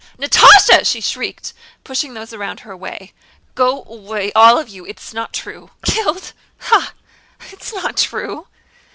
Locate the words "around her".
2.33-2.71